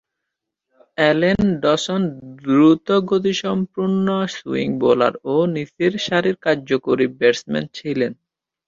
[0.97, 2.01] Allen Dawson
[2.39, 8.11] দ্রুতগতিসম্পন্ন swing bowler ও নিচেরসারির কার্যকরী ব্যাটসম্যান ছিলেন।